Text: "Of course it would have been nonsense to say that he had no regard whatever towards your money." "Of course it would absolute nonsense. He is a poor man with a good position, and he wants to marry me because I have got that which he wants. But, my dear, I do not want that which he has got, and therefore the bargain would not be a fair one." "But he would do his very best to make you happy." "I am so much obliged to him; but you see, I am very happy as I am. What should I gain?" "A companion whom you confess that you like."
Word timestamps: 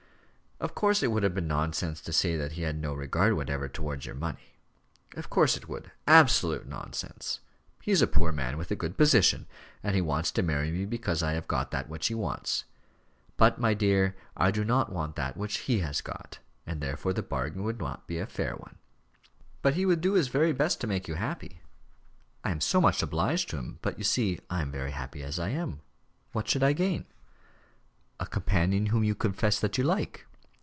"Of 0.63 0.75
course 0.75 1.01
it 1.01 1.07
would 1.11 1.23
have 1.23 1.33
been 1.33 1.47
nonsense 1.47 2.01
to 2.01 2.13
say 2.13 2.37
that 2.37 2.51
he 2.51 2.61
had 2.61 2.75
no 2.77 2.93
regard 2.93 3.33
whatever 3.33 3.67
towards 3.67 4.05
your 4.05 4.13
money." 4.13 4.53
"Of 5.17 5.27
course 5.27 5.57
it 5.57 5.67
would 5.67 5.89
absolute 6.05 6.67
nonsense. 6.67 7.39
He 7.81 7.91
is 7.91 8.03
a 8.03 8.07
poor 8.07 8.31
man 8.31 8.59
with 8.59 8.69
a 8.69 8.75
good 8.75 8.95
position, 8.95 9.47
and 9.81 9.95
he 9.95 10.01
wants 10.03 10.31
to 10.33 10.43
marry 10.43 10.69
me 10.69 10.85
because 10.85 11.23
I 11.23 11.31
have 11.33 11.47
got 11.47 11.71
that 11.71 11.89
which 11.89 12.09
he 12.09 12.13
wants. 12.13 12.65
But, 13.37 13.59
my 13.59 13.73
dear, 13.73 14.15
I 14.37 14.51
do 14.51 14.63
not 14.63 14.91
want 14.91 15.15
that 15.15 15.35
which 15.35 15.57
he 15.61 15.79
has 15.79 15.99
got, 15.99 16.37
and 16.67 16.79
therefore 16.79 17.13
the 17.13 17.23
bargain 17.23 17.63
would 17.63 17.79
not 17.79 18.05
be 18.05 18.19
a 18.19 18.27
fair 18.27 18.53
one." 18.55 18.77
"But 19.63 19.73
he 19.73 19.87
would 19.87 19.99
do 19.99 20.13
his 20.13 20.27
very 20.27 20.53
best 20.53 20.79
to 20.81 20.87
make 20.87 21.07
you 21.07 21.15
happy." 21.15 21.61
"I 22.43 22.51
am 22.51 22.61
so 22.61 22.79
much 22.79 23.01
obliged 23.01 23.49
to 23.49 23.57
him; 23.57 23.79
but 23.81 23.97
you 23.97 24.03
see, 24.03 24.39
I 24.47 24.61
am 24.61 24.69
very 24.71 24.91
happy 24.91 25.23
as 25.23 25.39
I 25.39 25.49
am. 25.49 25.81
What 26.33 26.47
should 26.47 26.61
I 26.61 26.73
gain?" 26.73 27.05
"A 28.19 28.27
companion 28.27 28.85
whom 28.93 29.03
you 29.03 29.15
confess 29.15 29.59
that 29.59 29.79
you 29.79 29.83
like." 29.83 30.27